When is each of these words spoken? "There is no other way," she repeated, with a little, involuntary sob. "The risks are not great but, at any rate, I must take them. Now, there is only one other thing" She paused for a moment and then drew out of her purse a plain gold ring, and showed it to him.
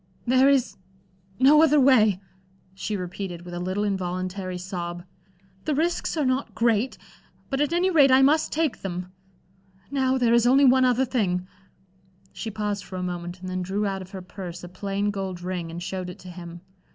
"There 0.25 0.49
is 0.49 0.77
no 1.39 1.61
other 1.61 1.79
way," 1.79 2.19
she 2.73 2.97
repeated, 2.97 3.43
with 3.43 3.53
a 3.53 3.59
little, 3.59 3.83
involuntary 3.83 4.57
sob. 4.57 5.03
"The 5.65 5.75
risks 5.75 6.17
are 6.17 6.25
not 6.25 6.55
great 6.55 6.97
but, 7.51 7.61
at 7.61 7.71
any 7.71 7.91
rate, 7.91 8.09
I 8.09 8.23
must 8.23 8.51
take 8.51 8.81
them. 8.81 9.11
Now, 9.91 10.17
there 10.17 10.33
is 10.33 10.47
only 10.47 10.65
one 10.65 10.85
other 10.85 11.05
thing" 11.05 11.45
She 12.33 12.49
paused 12.49 12.83
for 12.83 12.95
a 12.95 13.03
moment 13.03 13.41
and 13.41 13.47
then 13.47 13.61
drew 13.61 13.85
out 13.85 14.01
of 14.01 14.09
her 14.09 14.23
purse 14.23 14.63
a 14.63 14.67
plain 14.69 15.11
gold 15.11 15.43
ring, 15.43 15.69
and 15.69 15.83
showed 15.83 16.09
it 16.09 16.17
to 16.17 16.29
him. 16.31 16.61